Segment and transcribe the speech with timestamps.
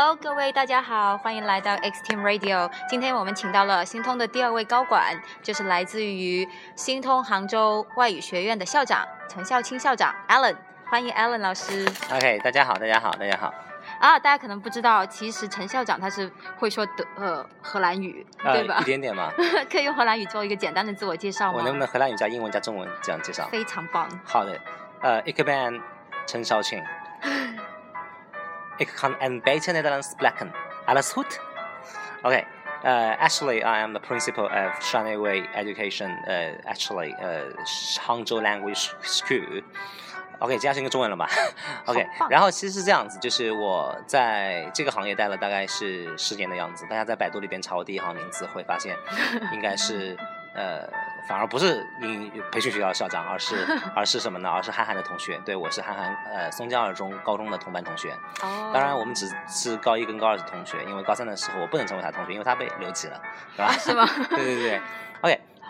[0.00, 2.70] Hello，各位大家好，欢迎来到 X Team Radio。
[2.88, 11.84] 今天我们请到了新通的第二位高管，就是来自于新通杭州外语学院的校长陈孝清校长 Alan，欢迎 Alan 老师。
[12.12, 13.52] OK，大家好，大家好，大家好。
[13.98, 18.84] 啊，大家可能不知道，其实陈校长他是会说德呃荷兰语，对吧呃，一？
[18.84, 19.32] 点点嘛。
[19.68, 21.54] 可以用荷兰语做一个简单的自我介绍吗？
[21.56, 23.48] 我能不能荷兰语加英文加中文这样介绍？
[23.50, 24.08] 非常棒。
[24.24, 24.60] 好的，
[25.00, 25.80] 呃，ik ben
[26.24, 26.80] 陈少庆
[28.77, 30.51] ，ik kan een beetje Nederlands spreken.
[30.85, 31.39] Alles goed?
[32.21, 32.45] Okay.
[32.83, 36.11] Uh, actually, I am the principal of Shanwei Education.
[36.27, 37.53] Uh, actually, uh,
[38.05, 39.63] Hangzhou Language School.
[40.39, 41.29] OK，接下去应该中文了吧？
[41.85, 46.85] OK，好棒然后其实是这样子，就是我在这个行业待了大概是十年的样子。
[46.89, 48.97] 大家在百度里边查我第一行名字，会发现
[49.53, 50.17] 应该是
[50.53, 50.85] 呃，
[51.26, 53.56] 反而不是你培训学校的校长，而是
[53.94, 54.48] 而是什么呢？
[54.50, 55.38] 而是韩寒的同学。
[55.44, 58.12] 对我是韩寒呃松江二中高中的同班同学。
[58.42, 63.20] 哦，当然，我们只是高一跟高二的同学，因为高三的时候我不能成为他同学，因为他被留级了，
[63.54, 63.72] 是吧？
[63.78, 64.06] 是吗？
[64.30, 64.80] 对对对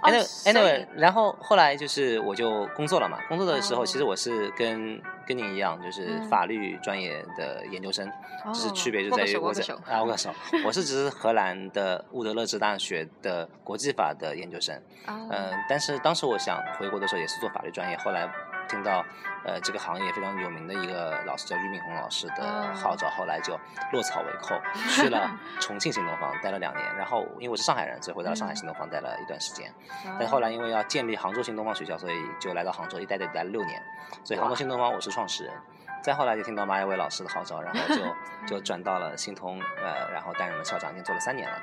[0.03, 3.19] 哦 Anyway，所以 anyway，然后后来就是我就工作了嘛。
[3.29, 8.11] 工作的时候，哦其实我是跟跟您一样，就是嗯法律专业的研究生，
[8.47, 10.31] 就是哦区别就在于我在啊，握个手。
[10.65, 14.75] 我是只是荷兰的乌德勒支大学的国际法的研究生，
[15.07, 18.29] 哦嗯、但是当时我想回国的时候也是做法律专业，后来
[18.69, 19.05] 听到
[19.45, 23.59] 呃这个行业非常有名的一个老师叫俞敏洪老师的哦号召，后来就
[23.93, 25.31] 落草为寇，去了
[25.61, 29.71] 重庆新东方待了两年，然后因为我是上海人，所以回到了上海嗯新东方待了一段时间。
[30.05, 33.83] 哦但后来因为要建立杭州新东方学校，所以就来到杭州，一待就待了六年。
[34.23, 35.55] 所以杭州新东方我是创始人。
[36.01, 41.61] 再后来就听到马亚伟老师的号召，然后就 就转到了新通，呃，然后担任了校长，已经做了三年了。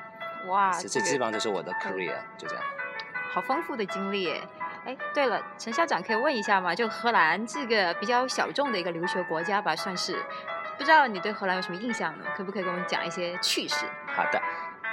[0.48, 2.62] 哇，这这个基本上就是我的 career，就这样。
[3.32, 4.42] 好丰富的经历耶！
[4.86, 6.72] 哎，对了，陈校长可以问一下吗？
[6.72, 10.16] 就荷兰这个比较小众的一个留学国家吧，算是，
[10.78, 12.24] 不知道你对荷兰有什么印象呢？
[12.36, 13.84] 可不可以给我们讲一些趣事？
[14.06, 14.40] 好的，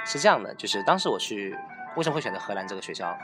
[0.04, 1.56] 是这样的，就是当时我去
[1.94, 3.16] 为什么会选择荷兰这个学校，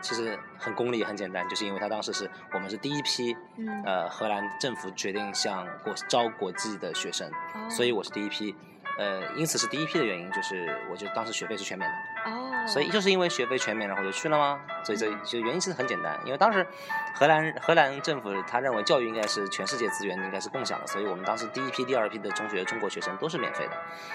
[0.00, 8.54] 其实很功利，很简单，就是因为他当时是我们是第一批，嗯呃，荷兰政府决定向国招国际的学生，哦所以我是第一批。
[8.96, 14.60] 呃，因此是第一批的原因，就是我就当时学费是全免的，哦，所以就是因为学费全免，然后就去了吗？
[14.84, 16.66] 所以这就原因其实很简单，因为当时
[17.14, 23.72] 荷兰荷兰政府他认为教育应该是全世界资源应该是共享的，所以我们当时第一批、第二批的中学中国学生都是免费的。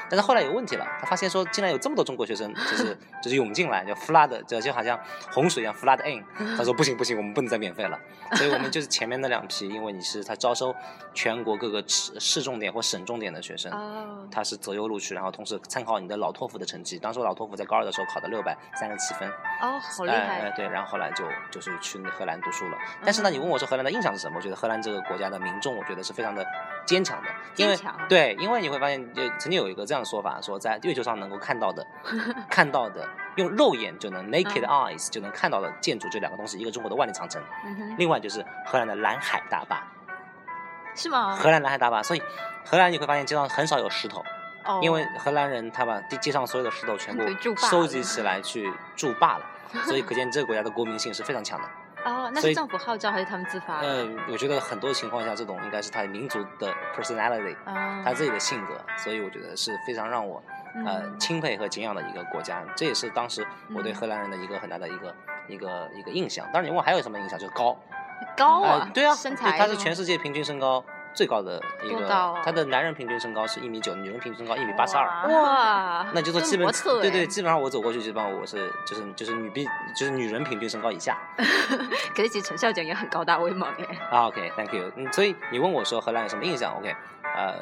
[0.10, 5.00] 但是后来有问题了，他发现说竟然有这么多中国学生就是 就是涌进来，就 flood，就就好像
[5.32, 6.24] 洪水一样 flood in。
[6.58, 8.00] 他说不行不行，我们不能再免费了，
[8.34, 10.76] 所以我们就是前面那两批，因为你是他招收
[11.14, 13.72] 全国各个市市重点或省重点的学生。
[13.72, 17.00] 哦，他是择优录取，然后同时参考你的老托福的成绩。
[17.00, 19.30] 当时我老托福在高二的时候考的六百三十七分，
[19.62, 20.52] 哦，好厉哎哎害！
[20.52, 22.78] 对，然后后来就就是去荷兰读书了。
[23.04, 24.38] 但是呢，嗯你问我说荷兰的印象是什么？
[24.38, 26.46] 我觉得荷兰这个国家的民众，我觉得是非常的
[26.86, 27.78] 坚强的，因为
[28.08, 31.86] 对，因为你会发现，就曾经有一个这样的说法，说在月球上能够看到的，
[32.50, 37.42] 看到的，用肉眼就能 naked 嗯 eyes 就能看到的建筑，这两个东西，一个中国的万里长城，
[37.98, 39.82] 另外就是荷兰的蓝海大坝。
[40.96, 41.36] 是吗？
[41.36, 42.22] 荷兰蓝海大坝，所以
[42.66, 44.24] 荷兰你会发现街上很少有石头。
[44.70, 47.24] 哦，因为荷兰人他把地地上所有的石头全部
[47.56, 49.46] 收集起来去筑坝了，
[49.86, 51.68] 所以可见这个国家的国民性是非常强的。
[52.06, 54.16] 哦，那是政府号召还是他们自发嗯？
[54.16, 60.42] 呃，我觉得很多情况下，这种应该是他民族的 personality，啊，他自己的性格，所以我觉得是非常让我
[60.86, 62.64] 呃嗯钦佩和敬仰的一个国家。
[62.76, 65.16] 这也是当时我对嗯荷兰人的一个很大的一个
[65.50, 66.46] 一个一个印象。
[66.54, 67.78] 当然，你问我还有什么印象，就是高。
[68.38, 70.84] 高啊呃，对啊，身材对他是全世界平均身高
[71.14, 75.06] 最高的一个，啊他的男人平均身高是一米九，女人平均身高一米八十二。
[75.28, 76.68] 哇，那就说基本
[77.02, 79.66] 对对，哎基本上我走过去，基本上我是就是就是女比
[79.96, 81.18] 就是女人平均身高以下
[82.16, 83.98] 可是其实陈校长也很高大威猛哎。
[84.10, 84.28] 啊。
[84.28, 84.92] OK，Thank、you。
[84.96, 86.96] 嗯，所以你问我说荷兰有什么印象？OK，
[87.36, 87.56] 呃，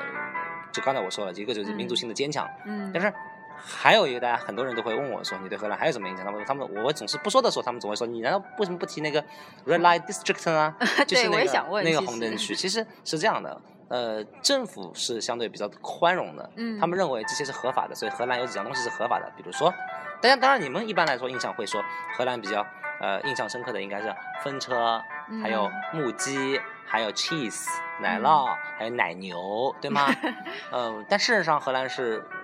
[0.71, 3.11] 就刚才我说了，一个就是民族性的坚强，嗯，但是
[3.57, 6.25] 还有一个大家很多人都会问我说，你对荷兰还有什么印象？
[6.25, 9.21] 他们他们我总是不说的时候，他们总会说，你难道为什么不提那个
[9.65, 10.75] Red Light District 呢？
[11.07, 12.55] 就是对我也那个红灯区。
[12.57, 13.59] 其实是这样的。
[13.89, 19.73] 呃，政府是相对比较宽容的，嗯他们认为这些是合法的，所以荷兰有几样东西是合法的，比如说，
[20.21, 21.81] 大家当然你们一般来说印象会说
[22.17, 22.65] 荷兰比较
[22.99, 25.01] 呃印象深刻的应该是风车，
[25.41, 27.65] 还有嗯木屐，还有 cheese
[28.01, 30.13] 奶酪，还有奶牛，对吗？
[30.73, 32.36] 嗯， 但事实上荷兰是嗯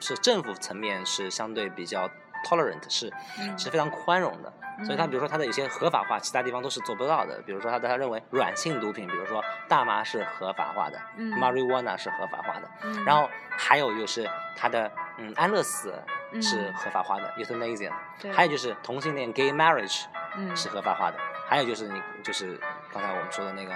[0.00, 2.08] 是政府层面是相对比较
[2.44, 4.52] tolerant，是嗯是非常宽容的。
[4.82, 7.38] 所以它比如说它的有些合法化，其他地方都是做不到的。
[7.42, 12.70] 比如说它的他认为软性毒品，比如说大麻是合法化的、嗯，marijuana 是合法化的。
[12.84, 14.26] 嗯然后还有就是
[14.56, 15.92] 它的嗯安乐死
[16.40, 20.04] 是嗯合法化的、euthanasia，对还有就是同性恋 gay marriage
[20.34, 22.58] 嗯是合法化的，还有就是你就是
[22.90, 23.74] 刚才我们说的那个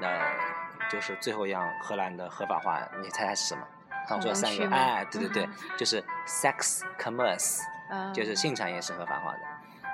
[0.00, 0.22] 呃，
[0.88, 3.62] 就是最后一样荷兰的合法化，你猜猜是什么？
[4.08, 9.38] 刚我说三个，哎，对对对嗯，就是 sex commerce，嗯就是性产业是合法化的。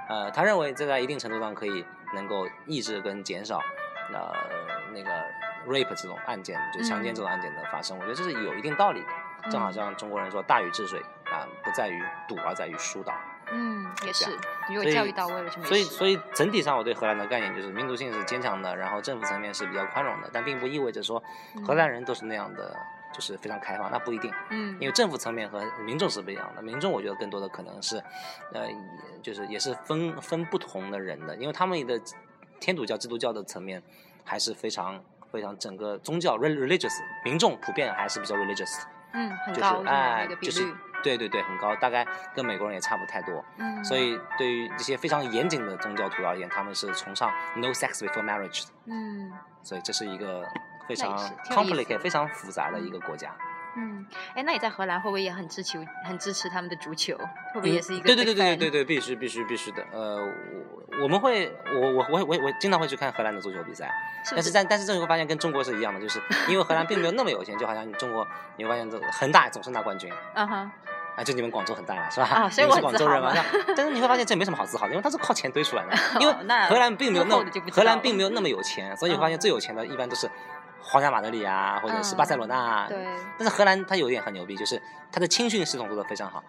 [0.08, 3.58] 呃，他认为这在一定程度上可以能够抑制跟减少
[4.12, 4.32] 呃
[4.92, 5.10] 那个
[5.66, 7.96] rape 这种案件，就强奸这种案件的发生。
[7.98, 9.08] 我觉得这是有一定道理的。
[9.50, 11.00] 正好嗯像中国人说“大禹治水”
[11.30, 13.14] 啊，不在于堵，而在于疏导。
[13.52, 14.28] 嗯，也是
[14.68, 21.22] 如果教育到位了就没所以，所以整体上我对荷兰的概念就是民族性是坚强的，然后政府层面是比较宽容的，但并不意味着说
[21.64, 22.76] 荷兰人都是那样的，
[23.16, 24.30] 就是非常开放，那不一定。
[24.50, 27.96] 嗯，因为政府层面和民众是不一样的，民众我觉得更多的可能是，
[28.52, 28.68] 呃，
[29.22, 31.98] 就是也是分分不同的人的，因为他们的
[32.60, 33.82] 天主教、基督教的层面
[34.22, 35.02] 还是非常
[35.32, 38.82] 非常整个宗教 re- religious，民众普遍还是比较 religious，
[39.14, 40.70] 嗯很就是高哎就是，
[41.02, 43.42] 对对对很高，大概跟美国人也差不太多。
[43.56, 50.46] 嗯，所以对于这些非常严谨的宗教徒而言，他们是崇尚 no sex before marriage 的，嗯所以这是一个
[50.88, 51.16] 非常
[51.50, 53.34] complicated、非常复杂的一个国家。
[53.78, 57.14] 嗯，哎，那你在荷兰会不会也很支持很支持他们的足球？
[57.52, 59.84] 会不会也是一个对对对 big 对对对，必须必须必须的。
[59.92, 60.16] 呃，
[60.98, 63.92] 我我们会，我我我我我经常会去看荷兰的足球比赛，
[64.24, 64.34] 是是？
[64.36, 70.10] 但是但但是这个会发现跟中国是一样的，就是因为荷兰并没有那么有钱，就好像你中国你会发现这恒大总是拿冠军。
[70.34, 70.70] 嗯哼，
[71.16, 72.26] 啊，就你们广州很大了，是吧？
[72.28, 73.34] 啊所以你是广州人嘛。
[73.76, 75.94] 但是你会发现这没什么好自豪的，因为它是靠钱堆出来的。
[76.18, 76.32] 因为
[76.66, 80.30] 荷兰并没有那幕后的就不知荷兰并没有那么有钱，所以你会发现嗯最有钱的一般都是
[80.80, 82.86] 皇家马德里啊，或者是巴塞罗那啊。
[82.88, 83.04] 对，
[83.38, 84.80] 但是荷兰它有一点很牛逼，就是
[85.10, 86.42] 它的青训系统做得非常好。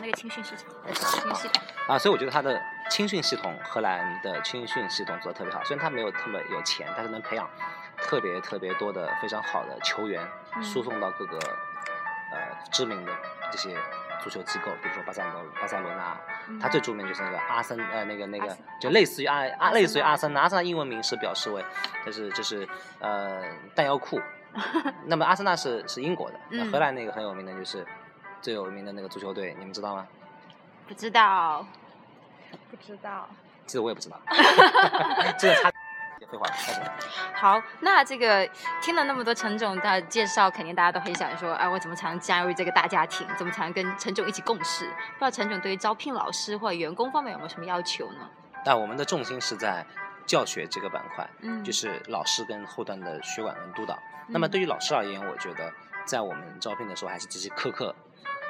[0.00, 5.64] 那个青训系统，青训系统，啊，所以我觉得它的青训系统，荷兰的青训系统做得特别好。
[5.64, 7.48] 虽然它没有特别有钱，但是能培养
[7.96, 10.24] 特别特别多的非常好的球员，
[10.54, 11.38] 嗯输送到各个
[12.30, 12.38] 呃
[12.70, 13.12] 知名的
[13.50, 13.76] 这些
[14.26, 16.18] 足球机构，比如说巴塞罗巴塞罗那，
[16.60, 21.64] 它最著名就是那个阿森呃那个那个就类似于阿阿阿类似于阿森纳，阿森纳英文名是表示为
[22.04, 22.68] 就是就是
[22.98, 23.40] 呃
[23.76, 24.20] 弹药库。
[25.06, 27.86] 那么阿森纳是是英国的，那嗯荷兰那个很有名的就是
[28.42, 30.04] 最有名的那个足球队，你们知道吗？
[30.88, 31.64] 不知道，
[32.68, 33.28] 不知道。
[33.66, 34.20] 其实我也不知道，
[35.38, 35.70] 这个差
[36.24, 36.80] 废话，开始。
[37.34, 38.48] 好，那这个
[38.80, 43.26] 听了那么多陈总的介绍，肯定大家都很想说，哎，我怎么才能加入这个大家庭？
[43.36, 44.86] 怎么才能跟陈总一起共事？
[44.86, 48.28] 不知道陈总对于招聘老师或者员工方面有没有什么要求呢？
[48.64, 49.84] 但我们的重心是在
[50.24, 53.98] 教学这个板块，嗯，就是老师跟后端的学管跟督导。
[54.28, 55.72] 那么嗯对于老师而言，我觉得
[56.04, 57.94] 在我们招聘的时候还是极其苛刻。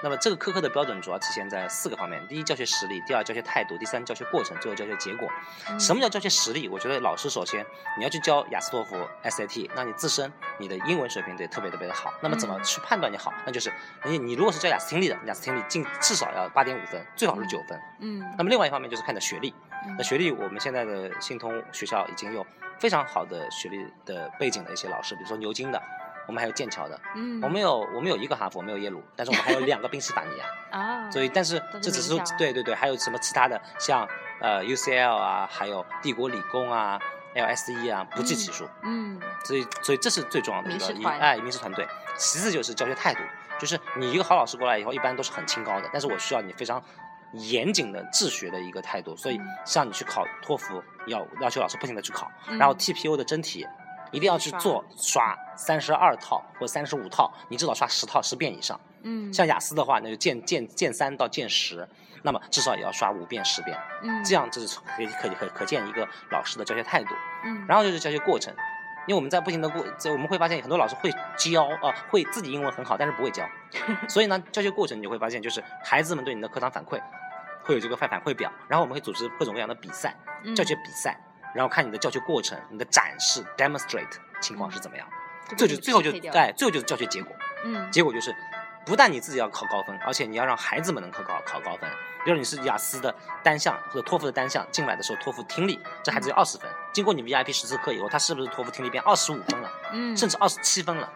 [0.03, 5.29] 那么这个苛刻的标准主要体现在四个方面：第一，教学实力；第二，教学态度；第三，教学过程；最后，教学结果。
[5.71, 6.69] 嗯什么叫教学实力？
[6.69, 7.65] 我觉得老师首先
[7.97, 12.13] 你要去教雅思托福、SAT，那你自身你的英文水平得特别特别的好。
[12.21, 13.33] 那么怎么嗯去判断你好？
[13.47, 13.73] 那就是
[14.05, 17.81] 你你如果是教雅思听力的，雅思听力进至少要八点五分，最好是九分。
[18.01, 19.55] 嗯那么另外一方面就是看你的学历。
[19.87, 22.45] 嗯那学历，我们现在的信通学校已经有
[22.79, 25.81] 非常好的学历的背景的一些老师，比如说牛津的，
[26.27, 30.45] 我们还有剑桥的，嗯，我们有我们有一个哈佛，没有耶鲁，但是我们还有两个宾夕法尼亚。
[30.77, 34.07] 啊，所以，但是这只是对对对，还有什么其他的，像
[34.41, 37.01] 呃 UCL 啊，还有帝国理工啊
[37.35, 38.69] ，LSE 啊，不计其数。
[38.83, 41.87] 嗯所以，所以这是最重要的一个一哎名师团队。
[42.17, 43.21] 其次就是教学态度，
[43.59, 46.83] 就是你一个好老师过来以后，一般都是很清高的，但是我需要你非常
[47.33, 49.17] 严谨的治学的一个态度。
[49.17, 53.67] 所以嗯，像你去考托福，要要求老师不停的去考，嗯然后 TPO 的真题。
[54.13, 58.79] 一定要去做刷三十二套或三十五套，你至少刷十套十遍以上。
[59.03, 61.89] 嗯，像雅思的话，那就见见见三到剑十，
[62.23, 67.15] 那么至少也要刷五遍十遍，嗯这样这是可以可以可可见一个老师的教学态度。
[67.45, 68.53] 嗯，然后就是教学过程，
[69.07, 73.45] 因为我们在不停的过，在我们会发现很多老师会教啊、呃会自己英文很好，但是不会教，
[74.09, 77.01] 所以呢，教学过程你就会发现，就是孩子们对你的课堂反馈
[77.63, 81.17] 会有这个反反馈表，然后我们会组织各种各样的比赛，嗯教学比赛，
[81.57, 84.07] 然后看你的教学过程、你的展示 demonstrate
[84.41, 85.09] 情况是怎么样，
[85.49, 87.35] 就这就最后就匹配掉哎，最后就是教学结果。
[87.65, 88.37] 嗯结果就是，
[88.85, 91.91] 不但你自己要考高分，而且你要让孩子们能考高考高分。
[92.25, 101.09] 比如你是雅思的单项或者托福的单项进来的时候，托福听力这孩子有二十分，经过你们 VIP 十次课以后，他是不是托福听力变二十五分了，嗯，甚至二十七分了，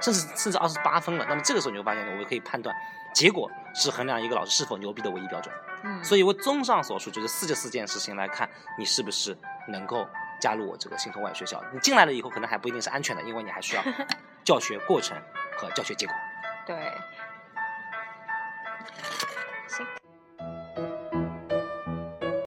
[0.00, 1.26] 甚至甚至二十八分了？
[1.28, 2.74] 那么这个时候你会发现，我们可以判断，
[3.12, 5.52] 结果是衡量一个老师是否牛逼的唯一标准。
[5.84, 8.48] 嗯，所以我综上所述，就是四这四件事情来看，
[8.78, 9.36] 你是不是
[9.68, 10.06] 能够
[10.40, 11.62] 加入我这个信通外语学校？
[11.72, 13.82] 你进来了以后，可能还不一定是安全的，因为你还需要
[14.44, 15.16] 教学过程
[15.56, 16.14] 和教学结果。
[16.66, 16.76] 对。